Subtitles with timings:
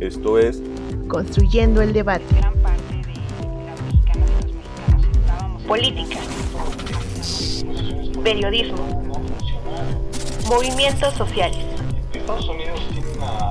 [0.00, 0.62] Esto es
[1.08, 2.24] Construyendo el debate.
[2.36, 3.02] Gran parte de
[3.64, 5.62] las mexicanas y los mexicanos estábamos.
[5.64, 6.18] Política.
[8.22, 9.12] Periodismo.
[10.48, 11.64] Movimientos sociales.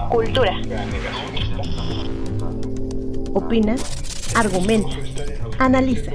[0.10, 0.54] Cultura.
[3.34, 3.76] Opina,
[4.34, 4.96] argumenta,
[5.60, 6.14] analiza.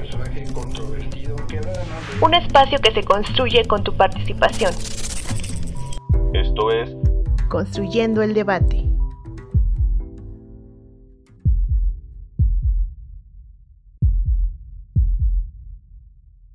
[2.21, 4.73] Un espacio que se construye con tu participación.
[6.33, 6.89] Esto es
[7.49, 8.92] Construyendo el debate.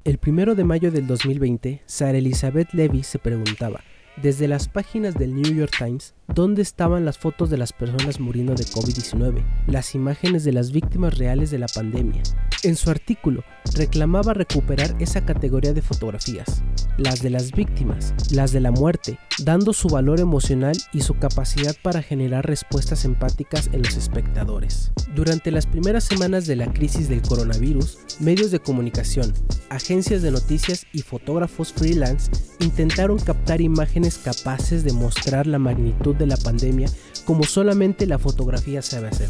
[0.08, 3.84] El primero de mayo del 2020, Sara Elizabeth Levy se preguntaba,
[4.16, 8.54] desde las páginas del New York Times, dónde estaban las fotos de las personas muriendo
[8.54, 12.22] de COVID-19, las imágenes de las víctimas reales de la pandemia.
[12.62, 16.62] En su artículo, reclamaba recuperar esa categoría de fotografías,
[16.96, 21.76] las de las víctimas, las de la muerte, dando su valor emocional y su capacidad
[21.82, 24.90] para generar respuestas empáticas en los espectadores.
[25.14, 29.32] Durante las primeras semanas de la crisis del coronavirus, medios de comunicación,
[29.70, 36.26] agencias de noticias y fotógrafos freelance intentaron captar imágenes capaces de mostrar la magnitud de
[36.26, 36.90] la pandemia
[37.24, 39.28] como solamente la fotografía sabe hacer.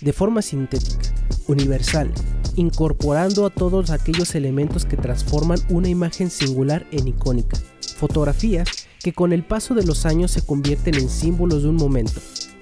[0.00, 1.12] De forma sintética,
[1.48, 2.10] universal,
[2.56, 7.58] incorporando a todos aquellos elementos que transforman una imagen singular en icónica.
[7.96, 8.68] Fotografías
[9.02, 12.20] que con el paso de los años se convierten en símbolos de un momento,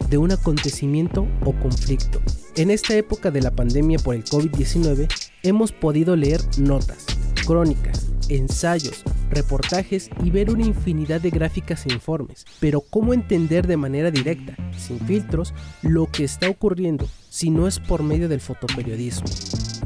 [0.09, 2.21] de un acontecimiento o conflicto.
[2.57, 5.09] En esta época de la pandemia por el COVID-19
[5.43, 7.07] hemos podido leer notas,
[7.47, 12.47] crónicas, ensayos, reportajes y ver una infinidad de gráficas e informes.
[12.61, 17.79] Pero ¿cómo entender de manera directa, sin filtros, lo que está ocurriendo si no es
[17.79, 19.29] por medio del fotoperiodismo?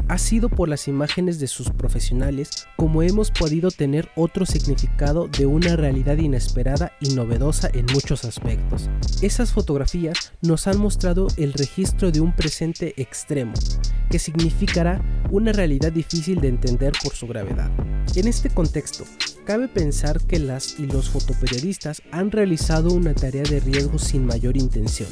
[0.09, 5.47] Ha sido por las imágenes de sus profesionales como hemos podido tener otro significado de
[5.47, 8.91] una realidad inesperada y novedosa en muchos aspectos.
[9.23, 13.55] Esas fotografías nos han mostrado el registro de un presente extremo,
[14.11, 17.71] que significará una realidad difícil de entender por su gravedad.
[18.15, 19.05] En este contexto,
[19.45, 24.57] cabe pensar que las y los fotoperiodistas han realizado una tarea de riesgo sin mayor
[24.57, 25.09] intención,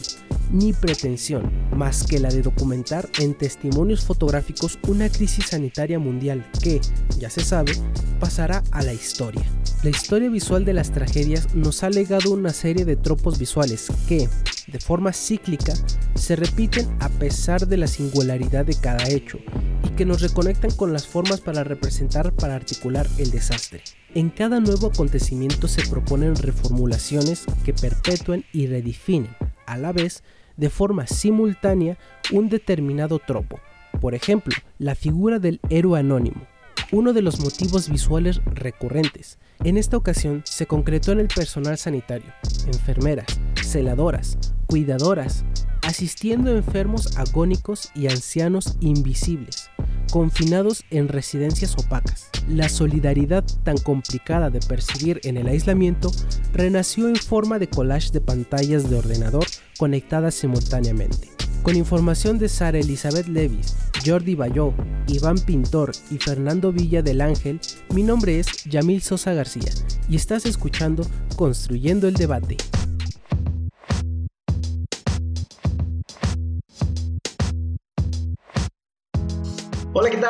[0.52, 6.80] ni pretensión, más que la de documentar en testimonios fotográficos una crisis sanitaria mundial que,
[7.18, 7.72] ya se sabe,
[8.18, 9.44] pasará a la historia.
[9.82, 14.28] La historia visual de las tragedias nos ha legado una serie de tropos visuales que,
[14.66, 15.72] de forma cíclica,
[16.14, 19.38] se repiten a pesar de la singularidad de cada hecho
[19.84, 23.82] y que nos reconectan con las formas para representar, para articular el desastre.
[24.14, 29.34] En cada nuevo acontecimiento se proponen reformulaciones que perpetúen y redefinen,
[29.66, 30.22] a la vez,
[30.56, 31.98] de forma simultánea,
[32.32, 33.60] un determinado tropo.
[34.00, 36.46] Por ejemplo, la figura del héroe anónimo,
[36.92, 39.38] uno de los motivos visuales recurrentes.
[39.62, 42.32] En esta ocasión se concretó en el personal sanitario,
[42.66, 45.44] enfermeras, celadoras, cuidadoras,
[45.82, 49.70] asistiendo a enfermos agónicos y ancianos invisibles,
[50.10, 52.30] confinados en residencias opacas.
[52.48, 56.10] La solidaridad tan complicada de percibir en el aislamiento
[56.52, 59.46] renació en forma de collage de pantallas de ordenador
[59.78, 61.30] conectadas simultáneamente.
[61.62, 64.72] Con información de Sara Elizabeth Levis, Jordi Bayó,
[65.08, 67.60] Iván Pintor y Fernando Villa del Ángel,
[67.92, 69.70] mi nombre es Yamil Sosa García
[70.08, 72.56] y estás escuchando Construyendo el Debate.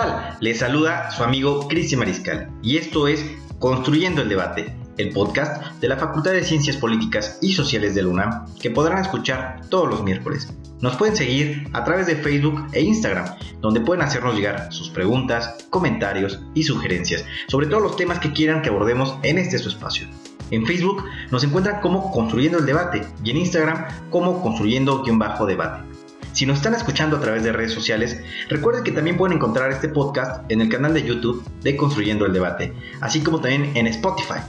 [0.00, 0.37] Tal?
[0.41, 3.25] Les saluda su amigo Cristian Mariscal y esto es
[3.59, 8.09] Construyendo el Debate, el podcast de la Facultad de Ciencias Políticas y Sociales de la
[8.09, 10.53] UNAM que podrán escuchar todos los miércoles.
[10.81, 13.27] Nos pueden seguir a través de Facebook e Instagram,
[13.61, 18.62] donde pueden hacernos llegar sus preguntas, comentarios y sugerencias sobre todos los temas que quieran
[18.62, 20.06] que abordemos en este su espacio.
[20.50, 25.89] En Facebook nos encuentran como Construyendo el Debate y en Instagram como Construyendo-Debate.
[26.32, 29.88] Si nos están escuchando a través de redes sociales, recuerden que también pueden encontrar este
[29.88, 34.40] podcast en el canal de YouTube de Construyendo el Debate, así como también en Spotify.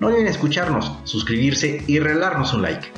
[0.00, 2.88] No olviden escucharnos, suscribirse y regalarnos un like.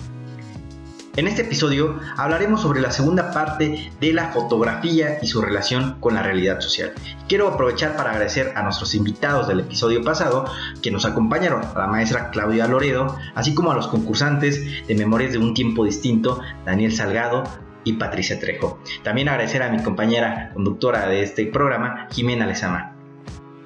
[1.16, 6.14] En este episodio hablaremos sobre la segunda parte de la fotografía y su relación con
[6.14, 6.92] la realidad social.
[7.28, 10.46] Quiero aprovechar para agradecer a nuestros invitados del episodio pasado
[10.82, 15.32] que nos acompañaron, a la maestra Claudia Loredo, así como a los concursantes de Memorias
[15.32, 17.44] de un Tiempo Distinto, Daniel Salgado,
[17.84, 18.80] y Patricia Trejo.
[19.02, 22.96] También agradecer a mi compañera conductora de este programa, Jimena Lezama.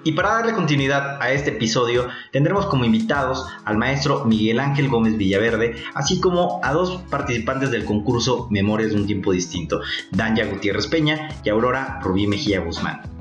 [0.06, 5.16] Y para darle continuidad a este episodio, tendremos como invitados al maestro Miguel Ángel Gómez
[5.16, 9.80] Villaverde, así como a dos participantes del concurso Memorias de un Tiempo Distinto,
[10.10, 13.13] Danya Gutiérrez Peña y Aurora Rubí Mejía Guzmán.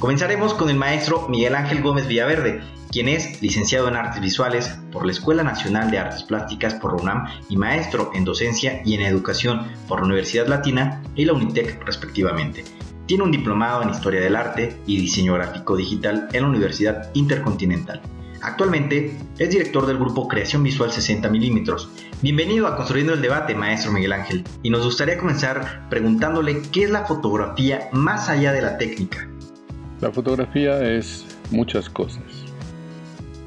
[0.00, 5.04] Comenzaremos con el maestro Miguel Ángel Gómez Villaverde, quien es licenciado en Artes Visuales por
[5.04, 9.66] la Escuela Nacional de Artes Plásticas por UNAM y maestro en Docencia y en Educación
[9.86, 12.64] por la Universidad Latina y la UNITEC respectivamente.
[13.04, 18.00] Tiene un diplomado en Historia del Arte y Diseño Gráfico Digital en la Universidad Intercontinental.
[18.40, 21.90] Actualmente es director del grupo Creación Visual 60 milímetros.
[22.22, 24.44] Bienvenido a Construyendo el Debate, maestro Miguel Ángel.
[24.62, 29.29] Y nos gustaría comenzar preguntándole qué es la fotografía más allá de la técnica.
[30.00, 32.22] La fotografía es muchas cosas.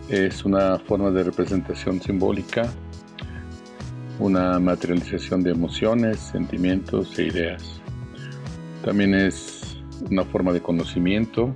[0.09, 2.71] Es una forma de representación simbólica,
[4.19, 7.81] una materialización de emociones, sentimientos e ideas.
[8.85, 9.77] También es
[10.09, 11.55] una forma de conocimiento,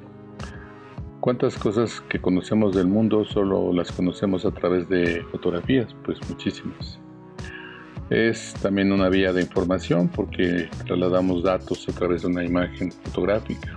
[1.28, 5.94] ¿Cuántas cosas que conocemos del mundo solo las conocemos a través de fotografías?
[6.06, 7.00] Pues muchísimas.
[8.10, 13.76] Es también una vía de información porque trasladamos datos a través de una imagen fotográfica.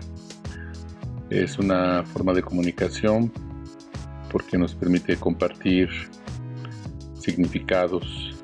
[1.30, 3.30] Es una forma de comunicación
[4.32, 5.88] porque nos permite compartir
[7.14, 8.36] significados.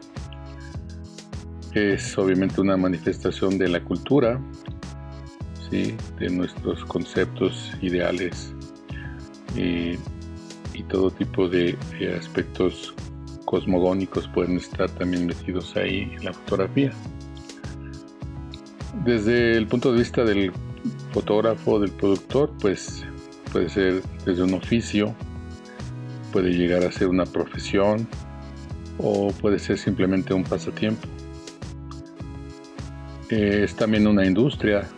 [1.74, 4.40] Es obviamente una manifestación de la cultura,
[5.68, 5.96] ¿sí?
[6.20, 8.54] de nuestros conceptos ideales
[9.56, 9.98] y,
[10.88, 11.76] todo tipo de,
[12.16, 12.94] aspectos
[13.44, 16.92] cosmogónicos pueden estar también metidos ahí en la fotografía.
[19.04, 20.52] Desde el punto de vista del
[21.12, 23.04] fotógrafo, del productor, pues
[23.52, 25.14] puede ser desde un oficio,
[26.32, 28.06] puede llegar a ser una profesión
[28.98, 31.06] o puede ser simplemente un pasatiempo.
[33.28, 34.88] es también una industria,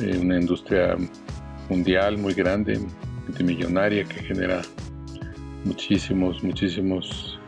[0.00, 0.96] eh, una industria
[1.68, 2.78] mundial muy grande,
[3.26, 4.62] multimillonaria que genera
[5.64, 7.38] muchísimos, muchísimos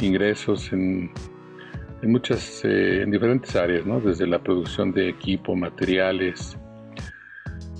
[0.00, 1.10] ingresos en,
[2.08, 4.00] muchas, eh, en diferentes áreas, ¿no?
[4.00, 6.56] desde la producción de equipo, materiales,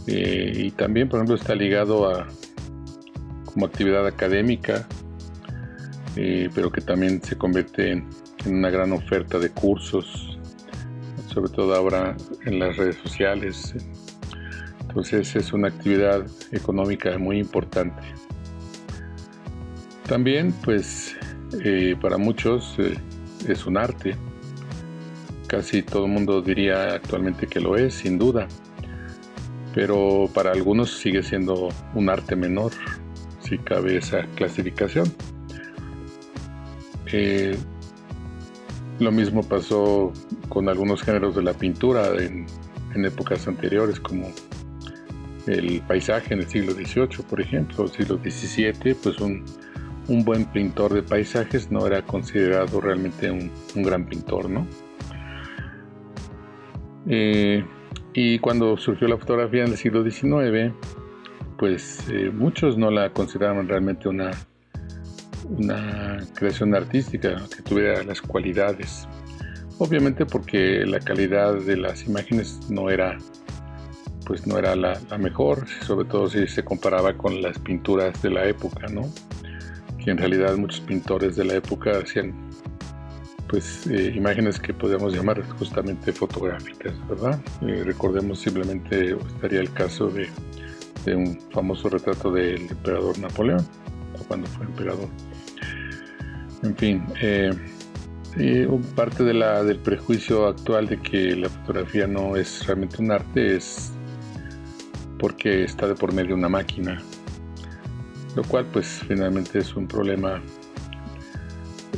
[0.06, 2.28] eh, y también, por ejemplo, está ligado a
[3.44, 4.86] como actividad académica,
[6.16, 8.08] eh, pero que también se convierte en,
[8.46, 10.38] en, una gran oferta de cursos,
[11.26, 12.16] sobre todo ahora
[12.46, 13.74] en las redes sociales,
[14.80, 18.02] entonces es una actividad económica muy importante.
[20.06, 21.16] También pues
[22.00, 22.78] para muchos
[23.48, 24.16] es un arte.
[25.46, 28.48] Casi todo el mundo diría actualmente que lo es, sin duda.
[29.74, 32.72] Pero para algunos sigue siendo un arte menor,
[33.40, 35.12] si cabe esa clasificación.
[37.12, 37.56] Eh,
[38.98, 40.12] lo mismo pasó
[40.48, 42.46] con algunos géneros de la pintura en,
[42.94, 44.30] épocas anteriores, como
[45.46, 49.44] el paisaje en el siglo XVIII, por ejemplo, el siglo XVII, pues un,
[50.06, 53.50] buen pintor de paisajes no era considerado realmente un,
[53.82, 54.66] gran pintor, ¿no?
[57.06, 57.64] Eh,
[58.14, 60.72] y cuando surgió la fotografía en el siglo XIX,
[61.58, 64.32] pues eh, muchos no la consideraban realmente una,
[65.48, 69.08] una creación artística que tuviera las cualidades.
[69.78, 73.18] Obviamente porque la calidad de las imágenes no era
[74.24, 78.46] pues no era la, mejor, sobre todo si se comparaba con las pinturas de la
[78.46, 79.02] época, ¿no?
[80.04, 82.34] Que en realidad muchos pintores de la época hacían
[83.52, 87.38] pues eh, imágenes que podríamos llamar justamente fotográficas, ¿verdad?
[87.60, 90.26] Eh, recordemos simplemente, estaría el caso de,
[91.14, 93.66] un famoso retrato del emperador Napoleón,
[94.26, 95.08] cuando fue emperador.
[96.62, 97.52] En fin, eh,
[98.96, 103.56] parte de la, del prejuicio actual de que la fotografía no es realmente un arte
[103.56, 103.92] es
[105.18, 107.02] porque está de por medio una máquina,
[108.36, 110.40] lo cual pues finalmente es un problema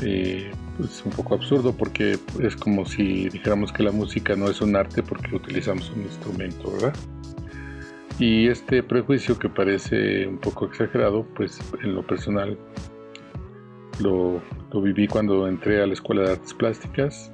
[0.02, 4.60] eh, pues un poco absurdo porque es como si dijéramos que la música no es
[4.60, 6.94] un arte porque utilizamos un instrumento, ¿verdad?
[8.18, 12.58] Y este prejuicio que parece un poco exagerado, pues en lo personal
[14.00, 14.40] lo,
[14.72, 17.32] lo viví cuando entré a la Escuela de Artes Plásticas,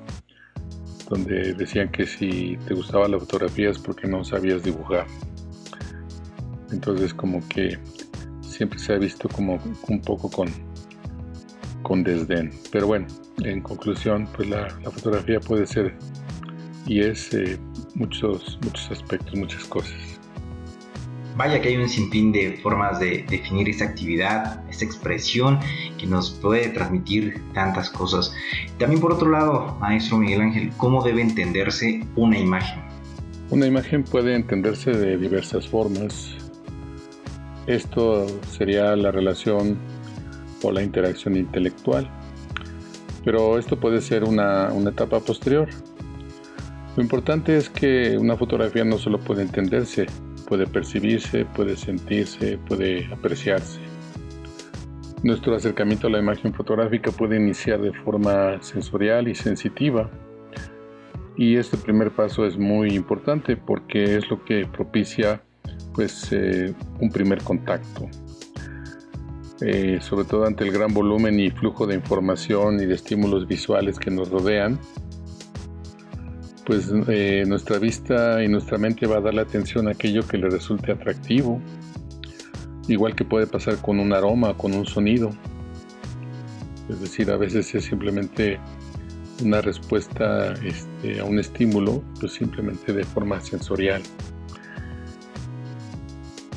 [1.09, 5.07] donde decían que si te gustaba la fotografía es porque no sabías dibujar.
[6.71, 7.78] Entonces como que
[8.61, 10.50] siempre se ha visto como un poco con,
[11.83, 12.52] con desdén.
[12.71, 13.07] Pero bueno,
[13.43, 15.95] en conclusión, pues la, fotografía puede ser
[16.85, 17.59] y es eh,
[17.95, 19.95] muchos, muchos aspectos, muchas cosas.
[21.38, 25.59] Vaya que hay un sinfín de formas de definir esta actividad, esta expresión
[25.97, 28.31] que nos puede transmitir tantas cosas.
[28.76, 32.79] También por otro lado, maestro Miguel Ángel, ¿cómo debe entenderse una imagen?
[33.49, 36.37] Una imagen puede entenderse de diversas formas.
[37.71, 39.79] Esto sería la relación
[40.65, 42.11] o la interacción intelectual.
[43.25, 45.69] Pero esto puede ser una, etapa posterior.
[46.97, 50.07] Lo importante es que una fotografía no solo puede entenderse,
[50.49, 53.79] puede percibirse, puede sentirse, puede apreciarse.
[55.23, 60.11] Nuestro acercamiento a la imagen fotográfica puede iniciar de forma sensorial y sensitiva.
[61.37, 65.45] Y este primer paso es muy importante porque es lo que propicia
[66.00, 68.09] pues, eh, un primer contacto.
[69.61, 73.99] Eh, sobre todo ante el gran volumen y flujo de información y de estímulos visuales
[73.99, 74.78] que nos rodean,
[76.64, 80.38] pues eh, nuestra vista y nuestra mente va a dar la atención a aquello que
[80.38, 81.61] le resulte atractivo,
[82.88, 85.28] igual que puede pasar con un aroma, con un sonido.
[86.88, 88.59] Es decir, a veces es simplemente
[89.45, 94.00] una respuesta este, a un estímulo, pues simplemente de forma sensorial.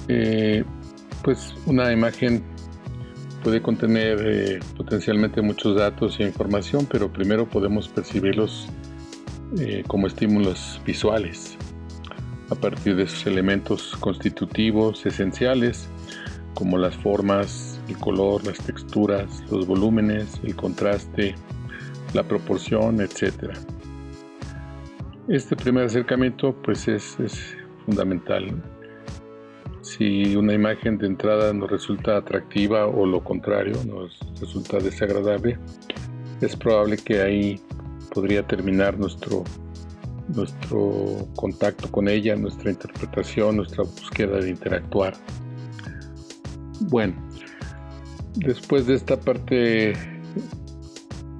[0.08, 0.64] Eh,
[1.24, 2.44] pues una imagen
[3.44, 8.68] puede contener eh, potencialmente muchos datos e información, pero primero podemos percibirlos
[9.60, 11.58] eh, como estímulos visuales
[12.50, 15.88] a partir de sus elementos constitutivos esenciales
[16.54, 21.36] como las formas, el color, las texturas, los volúmenes, el contraste,
[22.14, 23.54] la proporción, etc.
[25.28, 27.56] Este primer acercamiento pues es, es
[27.86, 28.62] fundamental.
[29.98, 35.60] Si una imagen de entrada nos resulta atractiva o lo contrario, nos resulta desagradable,
[36.42, 37.62] es probable que ahí
[38.12, 39.44] podría terminar nuestro,
[40.30, 45.14] nuestro contacto con ella, nuestra interpretación, nuestra búsqueda de interactuar.
[46.80, 47.14] Bueno,
[48.34, 49.94] después de esta parte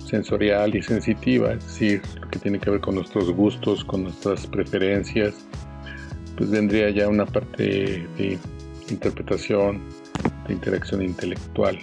[0.06, 4.46] sensorial y sensitiva, es decir, lo que tiene que ver con nuestros gustos, con nuestras
[4.46, 5.43] preferencias,
[6.38, 8.40] pues vendría ya una parte de
[8.90, 9.82] interpretación,
[10.48, 11.80] de interacción intelectual.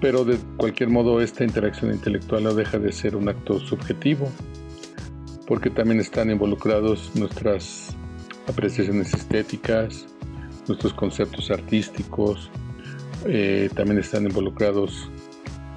[0.00, 4.30] Pero de cualquier modo esta interacción intelectual no deja de ser un acto subjetivo,
[5.46, 7.96] porque también están involucrados nuestras
[8.46, 10.06] apreciaciones estéticas,
[10.68, 12.50] nuestros conceptos artísticos,
[13.26, 15.10] eh, también están involucrados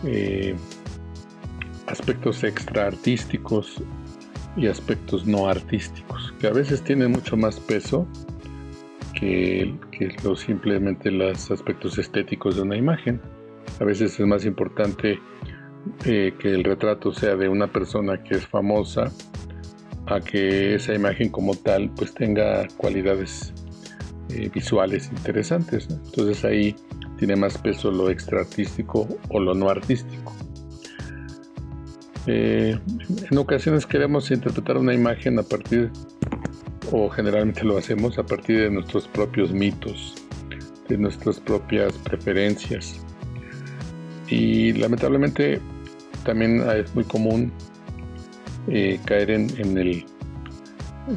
[0.03, 0.55] eh,
[1.87, 3.81] aspectos extra artísticos
[4.55, 8.07] y aspectos no artísticos, que a veces tienen mucho más peso
[9.13, 13.21] que, que lo, simplemente los aspectos estéticos de una imagen.
[13.79, 15.19] A veces es más importante
[16.05, 19.11] eh, que el retrato sea de una persona que es famosa
[20.07, 23.53] a que esa imagen como tal pues tenga cualidades
[24.29, 25.87] eh, visuales interesantes.
[25.89, 26.75] Entonces ahí
[27.17, 30.33] tiene más peso lo extra artístico o lo no artístico.
[32.27, 32.77] Eh,
[33.31, 35.91] en ocasiones queremos interpretar una imagen a partir,
[36.91, 40.15] o generalmente lo hacemos a partir de nuestros propios mitos,
[40.87, 42.99] de nuestras propias preferencias.
[44.27, 45.59] Y lamentablemente
[46.23, 47.51] también es muy común
[48.67, 50.05] eh, caer en, el,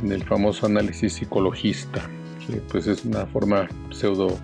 [0.02, 2.08] en el famoso análisis psicologista,
[2.46, 4.38] que pues es una forma pseudo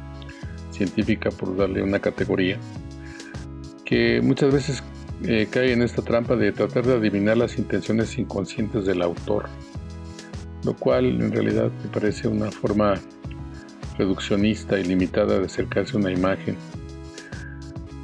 [0.71, 2.59] científica por darle una categoría,
[3.85, 4.83] que muchas veces
[5.25, 9.49] eh, cae en esta trampa de tratar de adivinar las intenciones inconscientes del autor,
[10.65, 12.95] lo cual en realidad me parece una forma
[13.99, 16.57] reduccionista y limitada de acercarse a una imagen.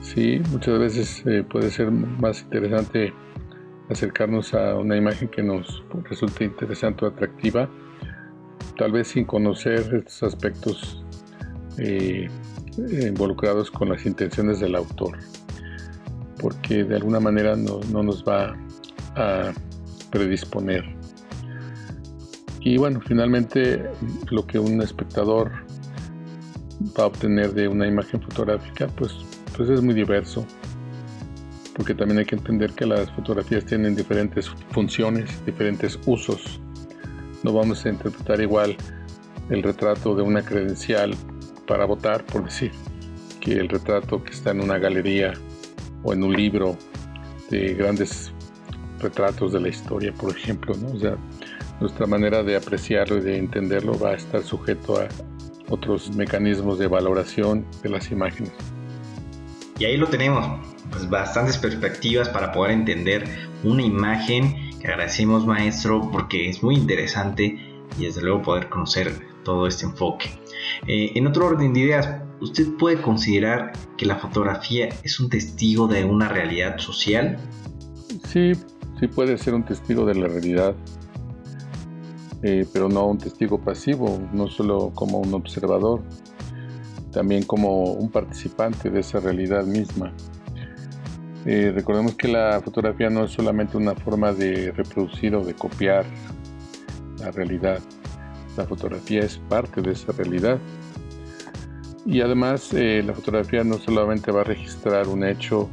[0.00, 3.12] Sí, muchas veces eh, puede ser más interesante
[3.90, 7.68] acercarnos a una imagen que nos resulte interesante o atractiva,
[8.76, 11.04] tal vez sin conocer estos aspectos
[11.78, 12.28] eh,
[12.76, 15.18] involucrados con las intenciones del autor,
[16.44, 18.54] porque de alguna manera no, no nos va
[19.16, 19.50] a
[20.10, 20.84] predisponer.
[22.60, 23.82] Y bueno, finalmente
[24.30, 25.50] lo que un espectador
[26.98, 29.16] va a obtener de una imagen fotográfica, pues
[29.56, 30.44] pues es muy diverso,
[31.74, 36.60] porque también hay que entender que las fotografías tienen diferentes funciones, diferentes usos.
[37.42, 38.76] No vamos a interpretar igual
[39.48, 41.14] el retrato de una credencial
[41.66, 42.70] para votar, por decir,
[43.40, 45.32] que el retrato que está en una galería
[46.04, 46.76] o en un libro
[47.50, 48.32] de grandes
[49.00, 50.92] retratos de la historia, por ejemplo, ¿no?
[50.92, 51.16] O sea,
[51.80, 55.08] nuestra manera de apreciarlo y de entenderlo va a estar sujeto a
[55.68, 58.52] otros mecanismos de valoración de las imágenes.
[59.78, 60.46] Y ahí lo tenemos,
[60.90, 63.24] pues bastantes perspectivas para poder entender
[63.64, 67.58] una imagen que agradecemos maestro porque es muy interesante
[67.98, 69.12] y desde luego poder conocer
[69.44, 70.30] todo este enfoque.
[70.86, 72.08] Eh, en otro orden de ideas,
[72.40, 77.38] ¿usted puede considerar que la fotografía es un testigo de una realidad social?
[78.28, 78.52] Sí,
[79.00, 80.74] sí puede ser un testigo de la realidad,
[82.42, 86.02] eh, pero no un testigo pasivo, no solo como un observador
[87.14, 90.12] también como un participante de esa realidad misma.
[91.46, 96.04] Eh, recordemos que la fotografía no es solamente una forma de reproducir o de copiar
[97.20, 97.78] la realidad,
[98.56, 100.58] La fotografía es parte de esa realidad.
[102.06, 105.70] Y además eh, la fotografía no solamente va a registrar un hecho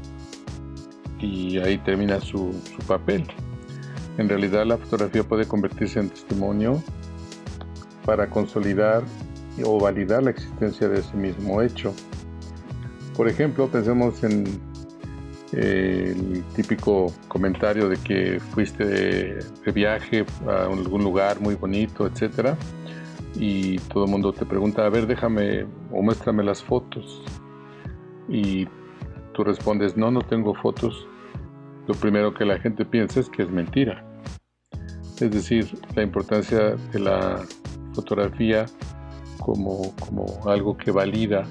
[1.20, 3.26] y ahí termina su, su papel.
[4.18, 6.82] En realidad la fotografía puede convertirse en testimonio
[8.06, 9.04] para consolidar
[9.64, 11.94] o validar la existencia de ese mismo hecho.
[13.16, 14.46] Por ejemplo, pensemos en
[15.54, 22.58] eh, el típico comentario de que fuiste de, viaje a algún lugar muy bonito, etcétera,
[23.36, 27.22] y todo el mundo te pregunta, a ver, déjame o muéstrame las fotos.
[28.28, 28.68] Y
[29.34, 31.08] tú respondes, no, no tengo fotos.
[31.88, 34.06] Lo primero que la gente piensa es que es mentira.
[35.20, 37.44] Es decir, la importancia de la
[37.94, 38.66] fotografía
[39.40, 41.46] como, como algo que valida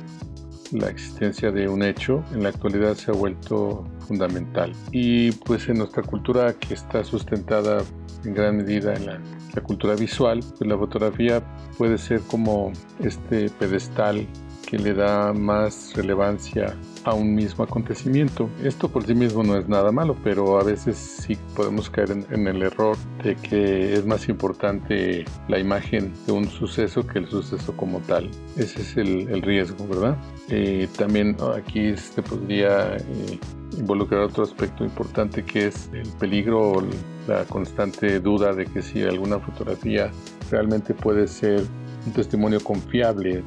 [0.73, 4.73] la existencia de un hecho en la actualidad se ha vuelto fundamental.
[4.93, 7.83] Y pues en nuestra cultura que está sustentada
[8.25, 9.21] en gran medida en la,
[9.63, 11.43] cultura visual, pues la fotografía
[11.77, 14.27] puede ser como este pedestal
[14.67, 18.49] que le da más relevancia a un mismo acontecimiento.
[18.63, 22.47] Esto por sí mismo no es nada malo, pero a veces sí podemos caer en,
[22.47, 27.77] el error de que es más importante la imagen de un suceso que el suceso
[27.77, 28.31] como tal.
[28.57, 30.17] Ese es el, riesgo, ¿verdad?
[30.49, 33.39] Eh, también aquí se podría eh,
[33.79, 36.83] involucrar otro aspecto importante que es el peligro o
[37.27, 40.11] la constante duda de que si alguna fotografía
[40.51, 41.65] realmente puede ser
[42.07, 43.43] un testimonio confiable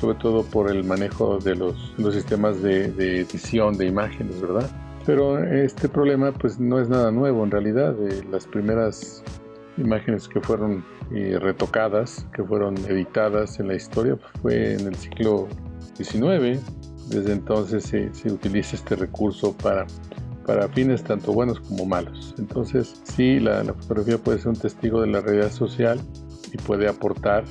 [0.00, 2.86] sobre todo por el manejo de los, sistemas de,
[3.20, 4.70] edición de imágenes, ¿verdad?
[5.06, 7.94] Pero este problema pues no es nada nuevo en realidad.
[8.30, 9.22] las primeras
[9.76, 10.84] imágenes que fueron
[11.14, 15.48] eh, retocadas, que fueron editadas en la historia, pues, fue en el siglo
[15.96, 16.60] XIX.
[17.08, 19.86] Desde entonces se, utiliza este recurso para,
[20.46, 22.34] para fines tanto buenos como malos.
[22.38, 26.00] Entonces sí, la fotografía puede ser un testigo de la realidad social
[26.50, 27.44] y puede aportar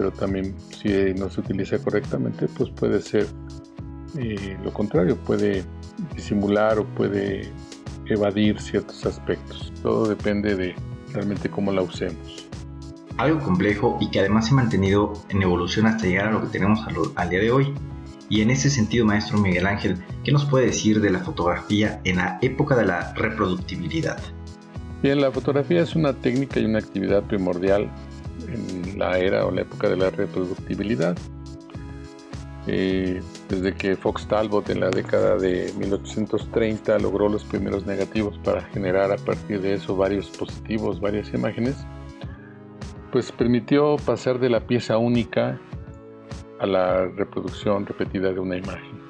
[0.00, 3.26] pero también si no se utiliza correctamente, pues puede ser
[4.16, 5.62] eh, lo contrario, puede
[6.16, 7.52] disimular o puede
[8.06, 9.70] evadir ciertos aspectos.
[9.82, 10.74] Todo depende de
[11.12, 12.48] realmente cómo la usemos.
[13.18, 16.48] Algo complejo y que además se ha mantenido en evolución hasta llegar a lo que
[16.48, 16.80] tenemos
[17.14, 17.74] al día de hoy.
[18.30, 22.16] Y en ese sentido, maestro Miguel Ángel, ¿qué nos puede decir de la fotografía en
[22.16, 24.18] la época de la reproductibilidad?
[25.02, 27.90] Bien, la fotografía es una técnica y una actividad primordial
[28.48, 28.69] en
[29.00, 31.16] la era o la época de la reproductibilidad.
[32.66, 38.60] Eh, desde que Fox Talbot en la década de 1830 logró los primeros negativos para
[38.66, 41.76] generar a partir de eso varios positivos, varias imágenes,
[43.10, 45.58] pues permitió pasar de la pieza única
[46.60, 49.00] a la reproducción repetida de una imagen.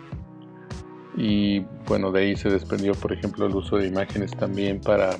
[1.16, 5.10] Y bueno, de ahí se desprendió, por ejemplo, el uso de imágenes también para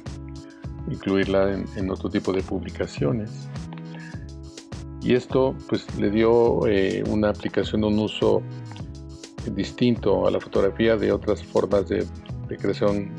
[0.89, 3.51] incluirla en otro tipo de publicaciones
[5.03, 8.43] y esto pues le dio eh, una aplicación, un uso
[9.55, 12.07] distinto a la fotografía de otras formas de,
[12.61, 13.11] creación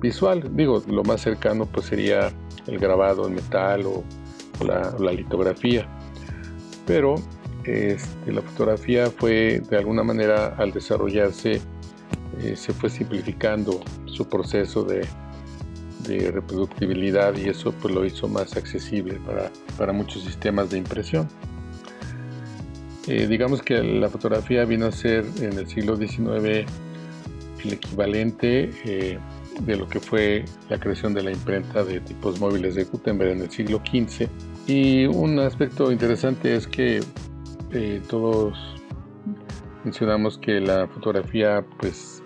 [0.00, 0.50] visual.
[0.56, 2.32] Digo, lo más cercano pues sería
[2.66, 4.04] el grabado en metal o,
[4.64, 5.88] la, litografía.
[6.86, 7.14] Pero
[7.64, 11.60] este, la fotografía fue de alguna manera al desarrollarse
[12.42, 15.06] eh, se fue simplificando su proceso de,
[16.06, 19.18] de reproductibilidad y eso pues lo hizo más accesible
[19.76, 21.28] para, muchos sistemas de impresión.
[23.06, 26.66] Eh, digamos que la fotografía vino a ser en el siglo XIX
[27.64, 29.18] el equivalente eh,
[29.60, 33.42] de lo que fue la creación de la imprenta de tipos móviles de Gutenberg en
[33.42, 34.28] el siglo XV.
[34.66, 37.02] Y un aspecto interesante es que
[37.72, 38.56] eh, todos
[39.84, 42.22] mencionamos que la fotografía pues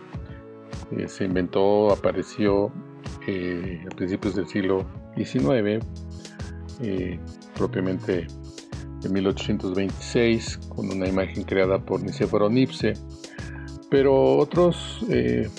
[1.06, 2.72] se inventó, apareció
[3.30, 5.84] eh, a principios del siglo XIX,
[6.80, 7.20] eh,
[7.54, 8.26] propiamente
[9.04, 12.94] en 1826, con una imagen creada por Niceforo Nipse,
[13.90, 15.50] pero otros eh,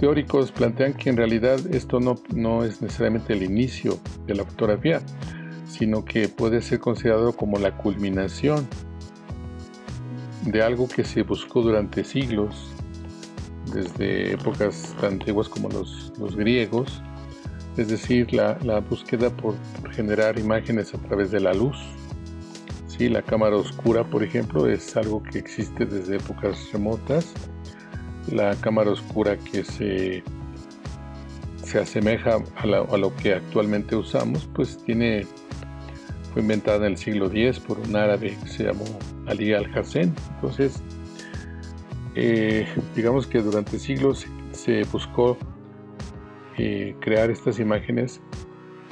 [0.00, 5.02] teóricos plantean que en realidad esto no, no es necesariamente el inicio de la fotografía,
[5.68, 8.66] sino que puede ser considerado como la culminación
[10.46, 12.75] de algo que se buscó durante siglos
[13.76, 17.02] desde épocas tan antiguas como los, griegos,
[17.76, 19.54] es decir, la, búsqueda por,
[19.92, 21.76] generar imágenes a través de la luz.
[22.88, 27.34] Sí, la cámara oscura, por ejemplo, es algo que existe desde épocas remotas.
[28.32, 30.24] La cámara oscura que se,
[31.62, 35.26] se asemeja a, lo que actualmente usamos, pues tiene,
[36.32, 38.86] fue inventada en el siglo X por un árabe que se llamó
[39.26, 40.14] Ali al-Hassan.
[40.36, 40.82] Entonces,
[42.16, 45.36] eh, digamos que durante siglos se buscó
[46.56, 48.22] eh, crear estas imágenes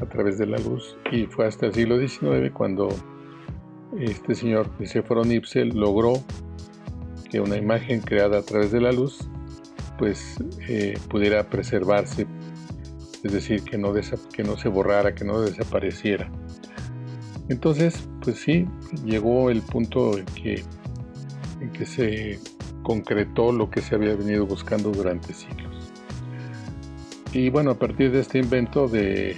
[0.02, 2.88] a través de la luz y fue hasta el siglo XIX cuando
[3.98, 6.22] este señor Nicéforo Nipsel logró
[7.30, 9.26] que una imagen creada a través de la luz
[9.98, 10.37] pues
[10.68, 12.26] eh, pudiera preservarse,
[13.22, 13.94] es decir, que no,
[14.34, 16.30] que no se borrara, que no desapareciera.
[17.48, 18.66] Entonces, pues sí,
[19.04, 20.62] llegó el punto en que,
[21.60, 22.38] en que se
[22.84, 25.90] concretó lo que se había venido buscando durante siglos.
[27.32, 29.36] Y bueno, a partir de este invento de,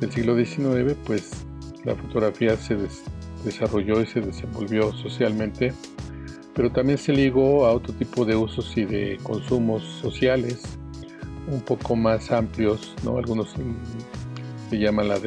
[0.00, 1.30] del siglo XIX, pues
[1.84, 2.76] la fotografía se
[3.44, 5.72] desarrolló y se desenvolvió socialmente,
[6.54, 10.62] pero también se ligó a otro tipo de usos y de consumos sociales
[11.46, 13.18] un poco más amplios, ¿no?
[13.18, 13.54] Algunos
[14.70, 15.18] se llama la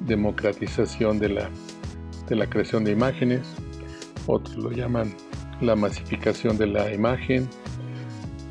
[0.00, 1.50] democratización de la,
[2.28, 3.40] de la creación de imágenes,
[4.26, 5.14] otros lo llaman
[5.64, 7.48] la masificación de la imagen,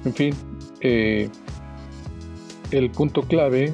[0.06, 0.36] en fin,
[0.82, 1.30] eh,
[2.72, 3.72] el punto clave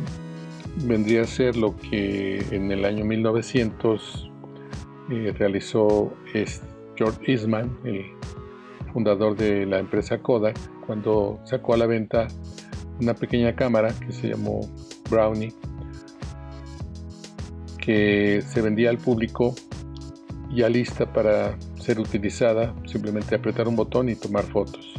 [0.85, 4.29] vendría a ser lo que en el año 1900
[5.11, 6.13] eh, realizó
[6.95, 8.05] George Eastman, el
[8.93, 12.27] fundador de la empresa Kodak, cuando sacó a la venta
[12.99, 14.61] una pequeña cámara que se llamó
[15.09, 15.53] Brownie,
[17.77, 19.55] que se vendía al público
[20.53, 21.57] ya lista para
[21.89, 24.93] ser utilizada, simplemente apretar un botón y tomar fotos.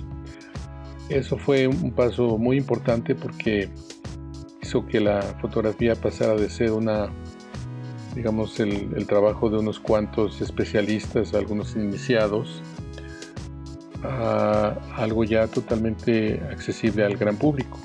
[1.09, 3.69] Eso fue un paso muy importante porque
[4.61, 7.09] hizo que la fotografía pasara de ser una,
[8.17, 12.61] digamos, el, trabajo de unos cuantos especialistas, algunos iniciados,
[14.03, 17.79] a algo ya totalmente accesible al gran público,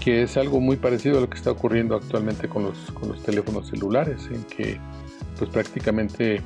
[0.00, 3.22] que es algo muy parecido a lo que está ocurriendo actualmente con los, con los
[3.22, 4.80] teléfonos celulares, en que
[5.36, 6.40] pues prácticamente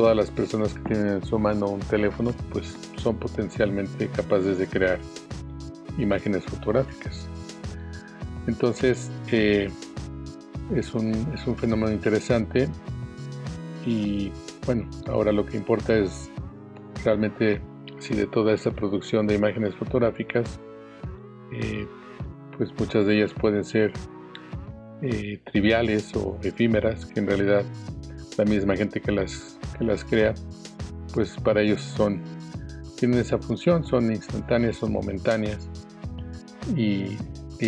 [0.00, 4.66] todas las personas que tienen en su mano un teléfono pues son potencialmente capaces de
[4.66, 4.98] crear
[5.98, 7.28] imágenes fotográficas.
[8.46, 9.68] Entonces eh,
[10.74, 12.66] es, un, es un fenómeno interesante
[13.84, 14.32] y
[14.64, 16.30] bueno, ahora lo que importa es
[17.04, 17.60] realmente
[17.98, 20.58] si de toda esta producción de imágenes fotográficas,
[21.52, 21.86] eh,
[22.56, 23.92] pues muchas de ellas pueden ser
[25.02, 27.64] eh, triviales o efímeras, que en realidad
[28.38, 30.34] la misma gente que las, que las crea,
[31.14, 32.22] pues para ellos son,
[32.98, 35.68] tienen esa función, son instantáneas, son momentáneas
[36.76, 37.16] y,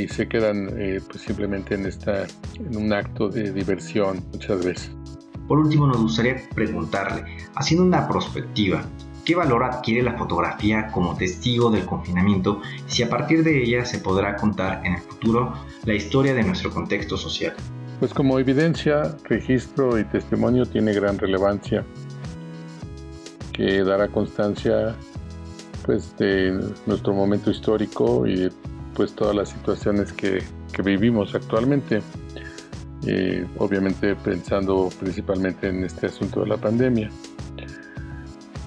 [0.09, 2.25] se quedan eh, pues simplemente en, esta,
[2.59, 4.90] en un acto de diversión muchas veces.
[5.46, 7.25] Por último, nos gustaría preguntarle,
[7.57, 8.83] haciendo una perspectiva,
[9.27, 13.98] ¿qué valor adquiere la fotografía como testigo del confinamiento si a partir de ella se
[13.98, 15.53] podrá contar en el futuro
[15.85, 17.55] la historia de nuestro contexto social?
[18.02, 21.84] Pues como evidencia, registro y testimonio tiene gran relevancia
[23.52, 24.96] que dará constancia
[25.86, 28.50] pues de nuestro momento histórico y
[28.94, 30.42] pues todas las situaciones que,
[30.82, 32.02] vivimos actualmente.
[33.06, 37.08] Eh, obviamente pensando principalmente en este asunto de la pandemia.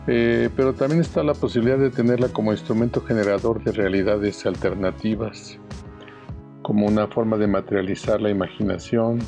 [0.08, 5.60] Eh, pero también está la posibilidad de tenerla como instrumento generador de realidades alternativas
[6.66, 9.20] como una forma de materializar la imaginación,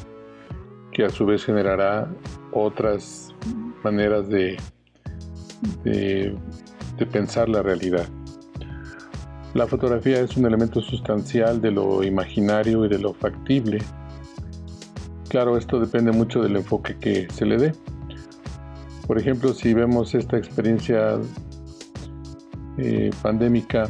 [0.91, 2.11] que a su vez generará
[2.51, 3.31] otras
[3.83, 4.57] maneras de,
[5.83, 6.35] de,
[7.11, 8.07] pensar la realidad.
[9.53, 13.83] La fotografía es un elemento sustancial de lo imaginario y de lo factible.
[15.29, 17.71] Claro, esto depende mucho del enfoque que se le dé.
[19.05, 21.19] Por ejemplo, si vemos esta experiencia
[22.79, 23.87] eh, pandémica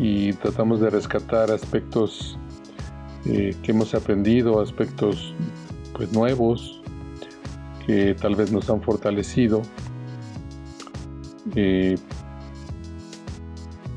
[0.00, 2.38] y tratamos de rescatar aspectos
[3.26, 5.34] eh, que hemos aprendido, aspectos
[5.92, 6.80] pues nuevos
[7.84, 9.62] que tal vez nos han fortalecido
[11.56, 11.96] eh,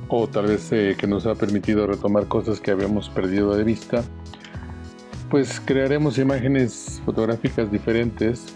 [0.07, 4.03] o tal vez eh, que nos ha permitido retomar cosas que habíamos perdido de vista
[5.29, 8.55] pues crearemos imágenes fotográficas diferentes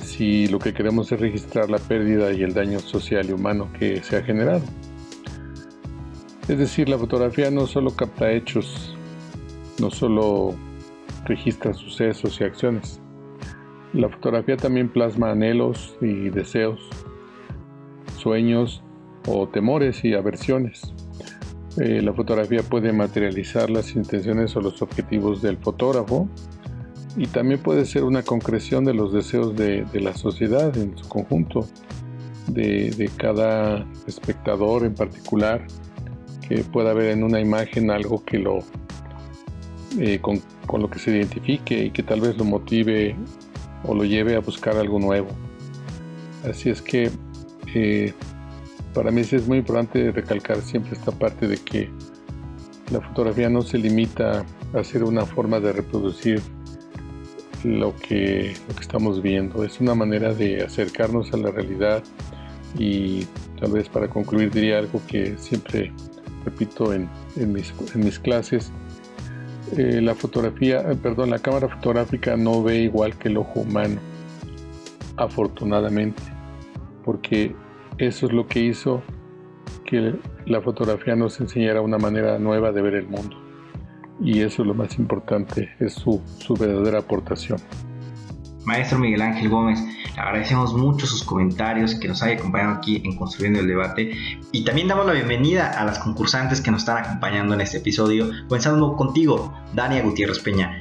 [0.00, 4.00] si lo que queremos es registrar la pérdida y el daño social y humano que
[4.00, 4.62] se ha generado.
[6.48, 8.96] Es decir, la fotografía no solo capta hechos,
[9.80, 10.54] no solo
[11.24, 13.00] registra sucesos y acciones.
[13.92, 16.88] La fotografía también plasma anhelos y deseos,
[18.16, 18.84] sueños
[19.26, 20.94] o temores y aversiones.
[21.78, 26.28] Eh, la fotografía puede materializar las intenciones o los objetivos del fotógrafo
[27.16, 31.66] y también puede ser una concreción de los deseos de, la sociedad en su conjunto,
[32.46, 35.66] de cada espectador en particular
[36.48, 38.60] que pueda haber en una imagen algo que lo
[39.98, 40.42] eh, con,
[40.80, 43.16] lo que se identifique y que tal vez lo motive
[43.84, 45.28] o lo lleve a buscar algo nuevo.
[46.48, 47.10] Así es que
[47.74, 48.12] eh,
[48.92, 51.88] para mí es muy importante recalcar siempre esta parte de que
[52.92, 56.42] la fotografía no se limita a ser una forma de reproducir
[57.64, 59.64] lo que, lo que estamos viendo.
[59.64, 62.02] Es una manera de acercarnos a la realidad
[62.78, 63.24] y
[63.58, 65.92] tal vez para concluir diría algo que siempre
[66.46, 68.72] repito en, en, mis, clases.
[69.76, 74.00] Eh, la fotografía, eh, perdón, la cámara fotográfica no ve igual que el ojo humano,
[75.16, 76.22] afortunadamente,
[77.04, 77.54] porque
[77.98, 79.02] eso es lo que hizo
[79.84, 80.14] que
[80.46, 83.36] la fotografía nos enseñara una manera nueva de ver el mundo.
[84.20, 86.22] Y eso es lo más importante, es su,
[86.58, 87.58] verdadera aportación.
[88.64, 89.78] Maestro Miguel Ángel Gómez,
[90.16, 94.12] agradecemos mucho sus comentarios que nos haya acompañado aquí en Construyendo el Debate
[94.52, 98.30] y también damos la bienvenida a las concursantes que nos están acompañando en este episodio,
[98.48, 100.80] comenzando contigo, Dania Gutiérrez Peña.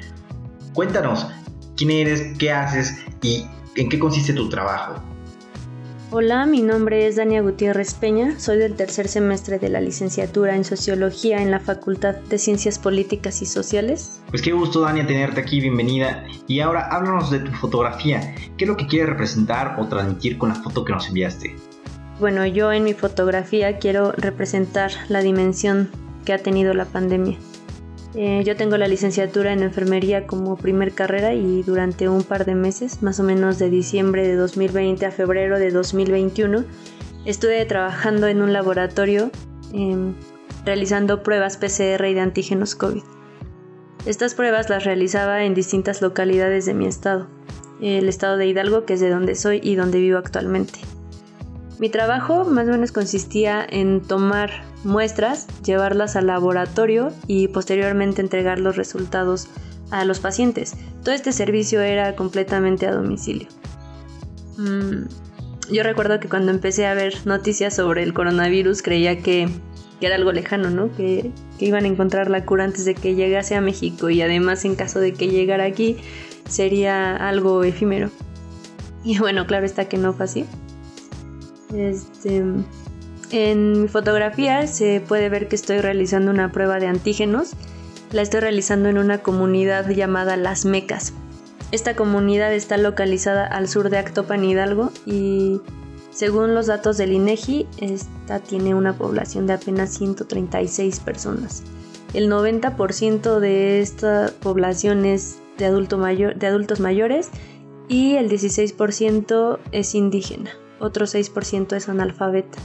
[0.73, 1.27] Cuéntanos
[1.75, 3.45] quién eres, qué haces y
[3.75, 5.14] en qué consiste tu trabajo.
[6.17, 10.63] Hola, mi nombre es Dania Gutiérrez Peña, soy del tercer semestre de la licenciatura en
[10.63, 14.21] Sociología en la Facultad de Ciencias Políticas y Sociales.
[14.29, 16.25] Pues qué gusto Dania tenerte aquí, bienvenida.
[16.47, 20.47] Y ahora háblanos de tu fotografía, ¿qué es lo que quieres representar o transmitir con
[20.47, 21.53] la foto que nos enviaste?
[22.21, 25.89] Bueno, yo en mi fotografía quiero representar la dimensión
[26.23, 27.37] que ha tenido la pandemia.
[28.17, 32.55] Eh, yo tengo la licenciatura en enfermería como primer carrera y durante un par de
[32.55, 36.63] meses, más o menos de diciembre de 2020 a febrero de 2021,
[37.25, 39.31] estuve trabajando en un laboratorio
[39.73, 40.13] em,
[40.63, 43.03] realizando pruebas PCR y de antígenos COVID.
[44.05, 47.27] Estas pruebas las realizaba en distintas localidades de mi estado,
[47.81, 50.79] el estado de Hidalgo, que es de donde soy y donde vivo actualmente.
[51.77, 58.59] Mi trabajo más o menos consistía en tomar muestras, llevarlas al laboratorio y posteriormente entregar
[58.59, 59.49] los resultados
[59.91, 60.75] a los pacientes.
[61.03, 63.47] Todo este servicio era completamente a domicilio.
[64.57, 65.07] Mm,
[65.71, 69.49] yo recuerdo que cuando empecé a ver noticias sobre el coronavirus creía que,
[70.01, 70.95] era algo lejano, ¿no?
[70.95, 74.63] Que, que, iban a encontrar la cura antes de que llegase a México y además
[74.63, 75.97] en caso de que llegara aquí
[76.47, 78.11] sería algo efímero.
[79.03, 80.45] Y bueno, claro está que no fue así.
[81.73, 82.43] Este,
[83.31, 87.51] en mi fotografía se puede ver que estoy realizando una prueba de antígenos.
[88.11, 91.13] La estoy realizando en una comunidad llamada Las Mecas.
[91.71, 95.61] Esta comunidad está localizada al sur de Actopan Hidalgo y
[96.11, 101.63] según los datos del INEGI, esta tiene una población de apenas 136 personas.
[102.13, 107.31] El 90% de esta población es de, de adultos mayores
[107.89, 110.51] y el 16% es indígena,
[110.85, 112.57] otro 6% es analfabeta.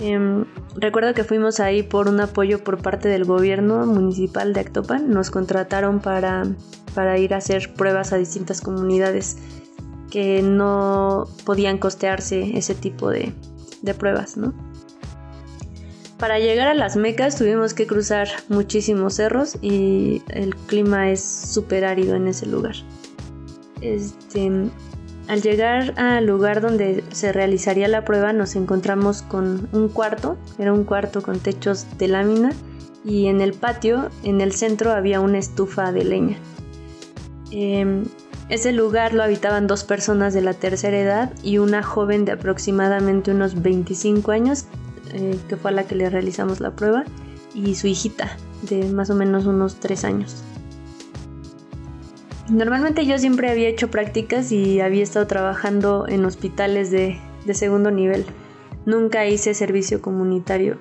[0.00, 0.46] Em,
[0.76, 5.10] recuerdo que fuimos ahí por un apoyo por parte del gobierno municipal de Actopan.
[5.10, 6.44] Nos contrataron para,
[6.94, 9.36] para ir a hacer pruebas a distintas comunidades
[10.10, 13.32] que no podían costearse ese tipo de,
[13.82, 14.54] de pruebas, ¿no?
[16.18, 21.86] Para llegar a las mecas tuvimos que cruzar muchísimos cerros y el clima es súper
[21.86, 22.74] árido en ese lugar.
[23.80, 24.50] Este,
[25.30, 30.72] al llegar al lugar donde se realizaría la prueba nos encontramos con un cuarto, era
[30.72, 32.50] un cuarto con techos de lámina
[33.04, 36.36] y en el patio, en el centro, había una estufa de leña.
[37.52, 38.06] Em,
[38.48, 43.30] ese lugar lo habitaban dos personas de la tercera edad y una joven de aproximadamente
[43.30, 44.64] unos 25 años,
[45.12, 47.04] eh, que fue a la que le realizamos la prueba,
[47.54, 50.42] y su hijita de más o menos unos 3 años.
[52.50, 57.16] Normalmente yo siempre había hecho prácticas y había estado trabajando en hospitales de,
[57.52, 58.24] segundo nivel.
[58.86, 60.76] Nunca hice servicio comunitario.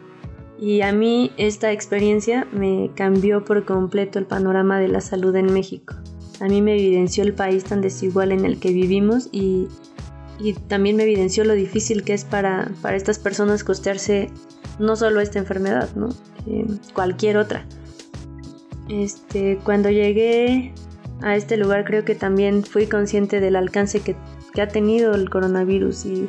[0.60, 5.54] Y a mí esta experiencia me cambió por completo el panorama de la salud en
[5.54, 5.94] México.
[6.40, 9.68] A mí me evidenció el país tan desigual en el que vivimos y,
[10.70, 14.30] también me evidenció lo difícil que es para, estas personas costearse
[14.80, 16.10] no solo esta enfermedad, ¿no?
[16.48, 17.66] Eh, cualquier otra.
[18.88, 20.74] Este, cuando llegué
[21.22, 24.16] a este lugar creo que también fui consciente del alcance que,
[24.60, 26.28] ha tenido el coronavirus y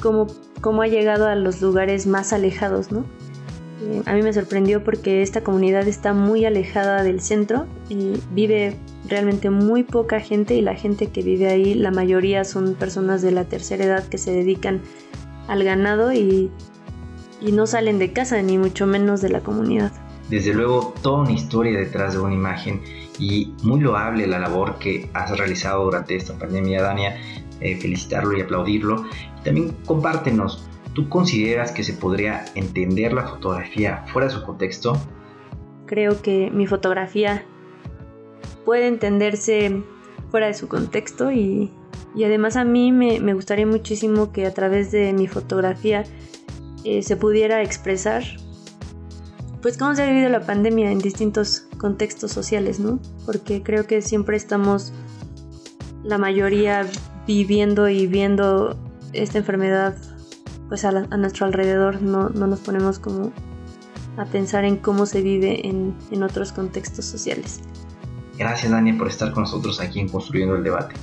[0.00, 0.28] cómo,
[0.62, 3.04] cómo, ha llegado a los lugares más alejados, ¿no?
[3.82, 8.78] Eh, a mí me sorprendió porque esta comunidad está muy alejada del centro y vive
[9.08, 13.32] realmente muy poca gente y la gente que vive ahí, la mayoría son personas de
[13.32, 14.80] la tercera edad que se dedican
[15.48, 16.50] al ganado y,
[17.42, 19.92] y no salen de casa, ni mucho menos de la comunidad.
[20.30, 22.80] Desde luego, toda una historia detrás de una imagen
[23.22, 27.16] y muy loable la labor que has realizado durante esta pandemia, Dania.
[27.60, 29.04] Eh, felicitarlo y aplaudirlo.
[29.44, 34.98] también compártenos, ¿tú consideras que se podría entender la fotografía fuera de su contexto?
[35.86, 37.44] Creo que mi fotografía
[38.64, 39.80] puede entenderse
[40.32, 41.70] fuera de su contexto y,
[42.16, 46.02] además a mí me, gustaría muchísimo que a través de mi fotografía
[46.82, 48.24] eh, se pudiera expresar
[49.60, 53.00] pues cómo se ha vivido la pandemia en distintos contextos sociales, ¿no?
[53.26, 54.92] Porque creo que siempre estamos,
[56.04, 56.86] la mayoría,
[57.26, 58.76] viviendo y viendo
[59.12, 59.96] esta enfermedad
[60.68, 63.32] pues a, nuestro alrededor, no, no, nos ponemos como
[64.16, 67.60] a pensar en cómo se vive en, en otros contextos sociales.
[68.38, 70.94] Gracias Dani por estar con nosotros aquí en Construyendo el Debate.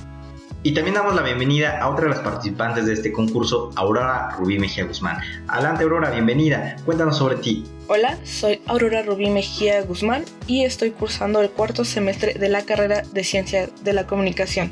[0.62, 4.58] Y también damos la bienvenida a otra de las participantes de este concurso, Aurora Rubí
[4.58, 5.16] Mejía Guzmán.
[5.48, 6.76] Adelante Aurora, bienvenida.
[6.84, 7.64] Cuéntanos sobre ti.
[7.86, 13.02] Hola, soy Aurora Rubí Mejía Guzmán y estoy cursando el cuarto semestre de la carrera
[13.10, 14.70] de Ciencia de la Comunicación.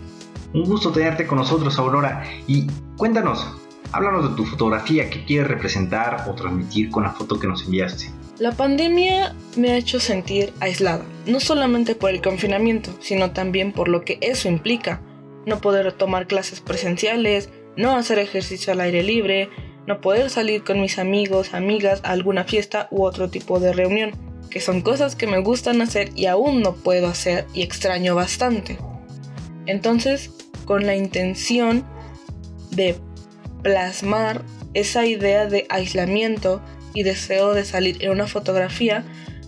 [0.53, 2.23] Un gusto tenerte con nosotros, Aurora.
[2.47, 2.67] Y
[2.99, 3.47] cuéntanos,
[3.91, 8.11] Háblanos de tu fotografía, qué quieres representar o transmitir con la foto que nos enviaste.
[8.39, 13.89] La pandemia me ha hecho sentir aislada, no solamente por el confinamiento, sino también por
[13.89, 15.01] lo que eso implica.
[15.49, 19.49] No poder tomar clases presenciales, no hacer ejercicio al aire libre,
[19.87, 24.11] no poder salir con mis amigos, amigas a alguna fiesta u otro tipo de reunión,
[24.51, 28.77] que son cosas que me gustan hacer y aún no puedo hacer y extraño bastante.
[29.65, 30.33] Entonces,
[30.67, 31.87] con la intención
[32.71, 32.97] de
[33.63, 36.61] plasmar esa idea de aislamiento
[36.93, 39.03] y deseo de salir en una fotografía,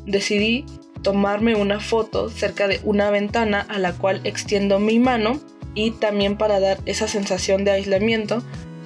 [0.06, 0.64] decidí
[1.02, 5.38] tomarme una foto cerca de una ventana a la cual extiendo mi mano
[5.74, 8.42] y también para dar esa sensación de aislamiento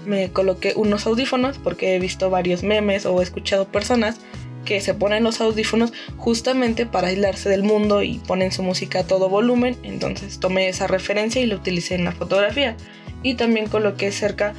[0.07, 4.20] me coloqué unos audífonos porque he visto varios memes o he escuchado personas
[4.64, 9.07] que se ponen los audífonos justamente para aislarse del mundo y ponen su música a
[9.07, 12.77] todo volumen, entonces tomé esa referencia y la utilicé en la fotografía.
[13.23, 14.55] Y también coloqué cerca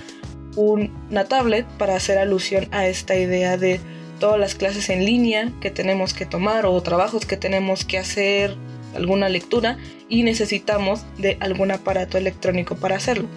[0.56, 3.80] una tablet para hacer alusión a esta idea de
[4.20, 8.56] todas las clases en línea que tenemos que tomar o trabajos que tenemos que hacer,
[8.96, 9.78] alguna lectura
[10.10, 13.28] y necesitamos de algún aparato electrónico para hacerlo.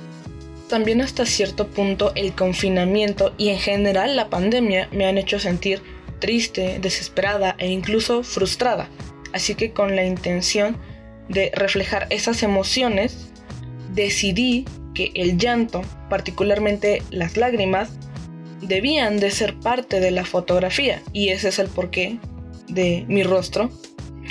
[0.68, 5.82] También hasta cierto punto el confinamiento y en general la pandemia me han hecho sentir
[6.18, 8.88] triste, desesperada e incluso frustrada.
[9.32, 10.76] Así que con la intención
[11.28, 13.30] de reflejar esas emociones,
[13.94, 17.90] decidí que el llanto, particularmente las lágrimas,
[18.60, 22.18] debían de ser parte de la fotografía y ese es el porqué
[22.68, 23.70] de mi rostro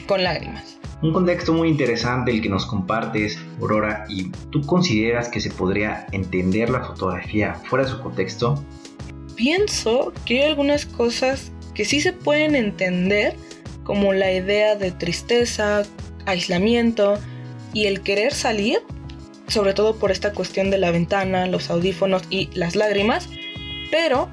[0.05, 0.76] con lágrimas.
[1.01, 6.07] Un contexto muy interesante el que nos compartes, Aurora, y tú consideras que se podría
[6.11, 8.63] entender la fotografía fuera de su contexto?
[9.35, 13.35] Pienso que hay algunas cosas que sí se pueden entender,
[13.83, 15.83] como la idea de tristeza,
[16.25, 17.19] aislamiento
[17.73, 18.79] y el querer salir
[19.47, 23.29] sobre todo por esta cuestión de la ventana, los audífonos y las lágrimas,
[23.91, 24.29] pero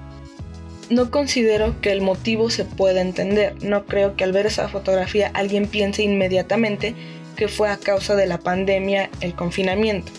[0.90, 3.54] no considero que el motivo se pueda entender.
[3.62, 6.94] No creo que al ver esa fotografía alguien piense inmediatamente
[7.36, 10.12] que fue a causa de la pandemia, el confinamiento.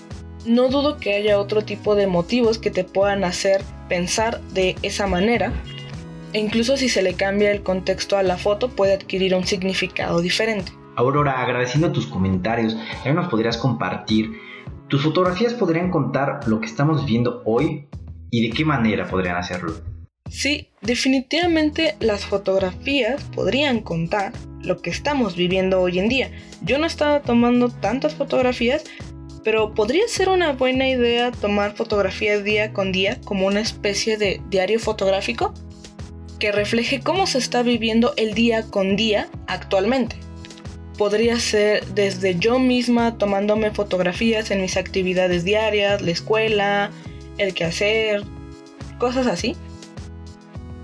[0.46, 5.08] No dudo que haya otro tipo de motivos que te puedan hacer pensar de esa
[5.08, 5.54] manera,
[6.34, 10.22] e incluso si se le cambia el contexto a la foto puede adquirir un significado
[10.22, 10.72] diferente.
[10.98, 14.32] Aurora, agradeciendo tus comentarios, también nos podrías compartir
[14.88, 17.88] tus fotografías podrían contar lo que estamos viendo hoy
[18.30, 19.74] y de qué manera podrían hacerlo.
[20.30, 26.32] Sí, definitivamente las fotografías podrían contar lo que estamos viviendo hoy en día.
[26.62, 28.84] Yo no estaba tomando tantas fotografías,
[29.44, 34.42] pero podría ser una buena idea tomar fotografías día con día como una especie de
[34.50, 35.54] diario fotográfico
[36.40, 40.18] que refleje cómo se está viviendo el día con día actualmente
[40.98, 46.92] podría ser desde yo misma tomándome fotografías en mis actividades diarias, la escuela,
[47.38, 48.24] el quehacer,
[48.98, 49.56] cosas así.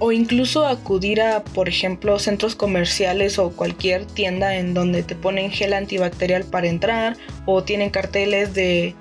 [0.03, 5.51] O incluso acudir a, por ejemplo, centros comerciales o cualquier tienda en donde te ponen
[5.51, 8.95] gel antibacterial para entrar o tienen carteles de,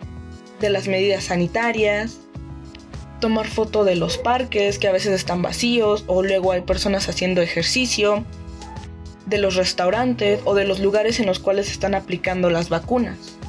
[0.60, 2.18] de las medidas sanitarias.
[3.18, 7.40] Tomar foto de los parques que a veces están vacíos o luego hay personas haciendo
[7.40, 8.26] ejercicio
[9.24, 13.39] de los restaurantes o de los lugares en los cuales están aplicando las vacunas.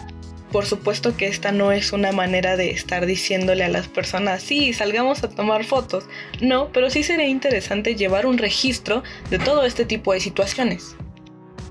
[0.51, 4.73] Por supuesto que esta no es una manera de estar diciéndole a las personas, sí,
[4.73, 6.03] salgamos a tomar fotos.
[6.41, 10.95] No, pero sí sería interesante llevar un registro de todo este tipo de situaciones.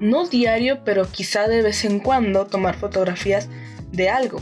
[0.00, 3.50] No diario, pero quizá de vez en cuando tomar fotografías
[3.92, 4.40] de algo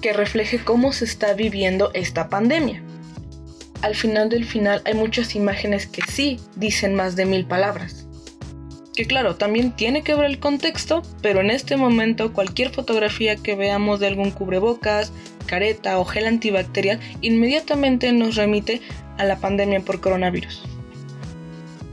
[0.00, 2.82] que refleje cómo se está viviendo esta pandemia.
[3.82, 8.01] Al final del final hay muchas imágenes que sí dicen más de mil palabras
[8.94, 13.54] que claro, también tiene que ver el contexto, pero en este momento cualquier fotografía que
[13.54, 15.12] veamos de algún cubrebocas,
[15.46, 18.80] careta o gel antibacterial inmediatamente nos remite
[19.18, 20.62] a la pandemia por coronavirus.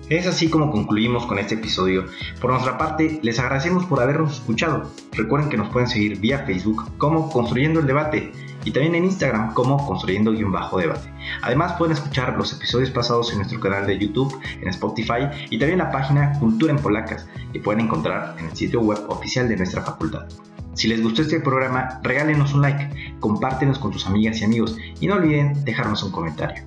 [0.10, 2.06] Es así como concluimos con este episodio.
[2.41, 4.91] Por nuestra parte, les agradecemos por habernos escuchado.
[5.12, 8.32] Recuerden que nos pueden seguir vía Facebook como Construyendo el Debate
[8.66, 11.14] y también en Instagram como construyendo-debate.
[11.41, 15.80] Además pueden escuchar los episodios pasados en nuestro canal de YouTube, en Spotify y también
[15.80, 19.82] la página Cultura en Polacas que pueden encontrar en el sitio web oficial de nuestra
[19.84, 20.28] facultad.
[20.74, 25.07] Si les gustó este programa, regálenos un like, compártenos con tus amigas y amigos y
[25.07, 26.64] no olviden dejarnos un comentario.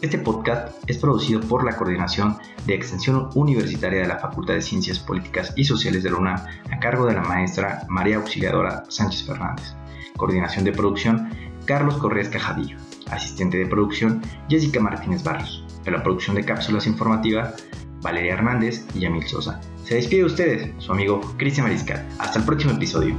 [0.00, 5.00] Este podcast es producido por la Coordinación de Extensión Universitaria de la Facultad de Ciencias
[5.00, 6.40] Políticas y Sociales de la UNAM
[6.70, 9.74] a cargo de la maestra María Auxiliadora Sánchez Fernández.
[10.18, 11.30] Coordinación de producción
[11.64, 12.76] Carlos Correas Cajadillo.
[13.10, 15.64] Asistente de producción Jessica Martínez Barrios.
[15.84, 17.54] De la producción de cápsulas informativas
[18.02, 19.60] Valeria Hernández y Yamil Sosa.
[19.84, 22.06] Se despide de ustedes, su amigo Cristian Mariscal.
[22.18, 23.16] Hasta el próximo episodio.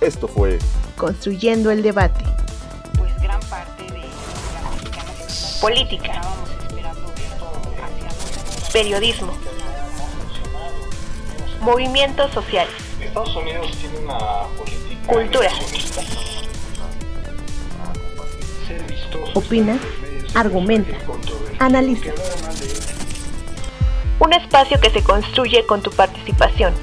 [0.00, 0.58] Esto fue
[0.96, 2.43] Construyendo el debate.
[5.64, 6.20] Política.
[8.70, 9.32] Periodismo.
[11.62, 12.74] Movimientos sociales.
[13.00, 14.18] Estados Unidos tiene una
[14.58, 15.50] política Cultura.
[19.32, 19.78] Opina,
[20.34, 20.98] argumenta,
[21.58, 22.10] analiza.
[24.20, 26.74] Un espacio que se construye con tu participación.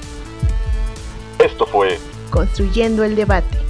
[1.37, 1.99] Esto fue
[2.31, 3.60] Construyendo el debate.